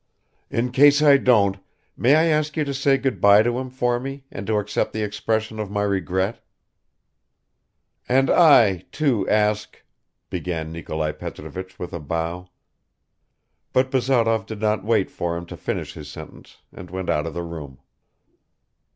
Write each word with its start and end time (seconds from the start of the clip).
"In 0.49 0.71
case 0.71 1.03
I 1.03 1.17
don't, 1.17 1.57
may 1.95 2.15
I 2.15 2.23
ask 2.23 2.57
you 2.57 2.63
to 2.65 2.73
say 2.73 2.97
good 2.97 3.21
by 3.21 3.43
to 3.43 3.59
him 3.59 3.69
for 3.69 3.99
me 3.99 4.23
and 4.31 4.47
to 4.47 4.57
accept 4.57 4.93
the 4.93 5.03
expression 5.03 5.59
of 5.59 5.69
my 5.69 5.83
regret." 5.83 6.41
"And 8.09 8.27
I, 8.31 8.77
too, 8.91 9.29
ask..." 9.29 9.79
began 10.31 10.71
Nikolai 10.71 11.11
Petrovich 11.11 11.77
with 11.77 11.93
a 11.93 11.99
bow. 11.99 12.49
But 13.73 13.91
Bazarov 13.91 14.47
did 14.47 14.59
not 14.59 14.83
wait 14.83 15.11
for 15.11 15.37
him 15.37 15.45
to 15.45 15.55
finish 15.55 15.93
his 15.93 16.09
sentence 16.09 16.63
and 16.73 16.89
went 16.89 17.11
out 17.11 17.27
of 17.27 17.35
the 17.35 17.43
room. 17.43 17.77